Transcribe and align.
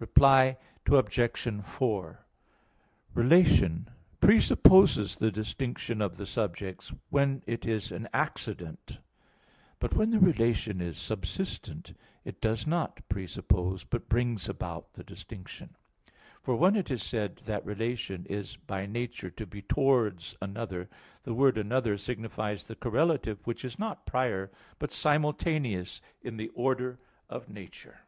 Reply 0.00 0.56
Obj. 0.88 1.48
4: 1.64 2.24
Relation 3.14 3.90
presupposes 4.20 5.16
the 5.16 5.32
distinction 5.32 6.00
of 6.00 6.16
the 6.16 6.24
subjects, 6.26 6.92
when 7.10 7.42
it 7.48 7.66
is 7.66 7.90
an 7.90 8.08
accident; 8.14 9.00
but 9.80 9.94
when 9.94 10.10
the 10.10 10.20
relation 10.20 10.80
is 10.80 10.98
subsistent, 10.98 11.96
it 12.24 12.40
does 12.40 12.64
not 12.64 13.08
presuppose, 13.08 13.82
but 13.82 14.08
brings 14.08 14.48
about 14.48 14.92
distinction. 15.04 15.74
For 16.42 16.54
when 16.54 16.76
it 16.76 16.92
is 16.92 17.02
said 17.02 17.38
that 17.46 17.66
relation 17.66 18.24
is 18.26 18.54
by 18.54 18.86
nature 18.86 19.30
to 19.30 19.46
be 19.46 19.62
towards 19.62 20.36
another, 20.40 20.88
the 21.24 21.34
word 21.34 21.58
"another" 21.58 21.98
signifies 21.98 22.68
the 22.68 22.76
correlative 22.76 23.44
which 23.48 23.64
is 23.64 23.80
not 23.80 24.06
prior, 24.06 24.52
but 24.78 24.92
simultaneous 24.92 26.00
in 26.22 26.36
the 26.36 26.50
order 26.50 27.00
of 27.28 27.48
nature. 27.48 27.98